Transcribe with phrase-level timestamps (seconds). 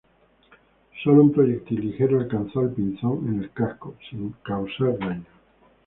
[1.03, 5.27] Sólo un proyectil ligero alcanzó al "Pinzón" en el casco, sin causar daños.